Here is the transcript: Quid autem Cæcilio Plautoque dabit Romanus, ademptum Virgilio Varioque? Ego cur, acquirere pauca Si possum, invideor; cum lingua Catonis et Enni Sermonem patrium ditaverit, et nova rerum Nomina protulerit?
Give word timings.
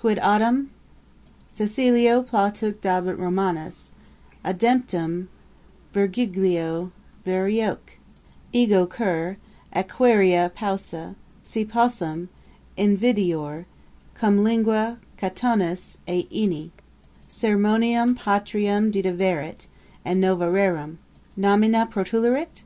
Quid 0.00 0.18
autem 0.18 0.70
Cæcilio 1.48 2.26
Plautoque 2.26 2.80
dabit 2.80 3.16
Romanus, 3.16 3.92
ademptum 4.44 5.28
Virgilio 5.92 6.90
Varioque? 7.24 8.00
Ego 8.52 8.86
cur, 8.86 9.36
acquirere 9.72 10.52
pauca 10.52 11.14
Si 11.44 11.64
possum, 11.64 12.28
invideor; 12.76 13.66
cum 14.14 14.42
lingua 14.42 14.98
Catonis 15.16 15.98
et 16.08 16.28
Enni 16.28 16.72
Sermonem 17.30 18.18
patrium 18.18 18.90
ditaverit, 18.90 19.68
et 20.04 20.14
nova 20.16 20.50
rerum 20.50 20.98
Nomina 21.36 21.86
protulerit? 21.88 22.64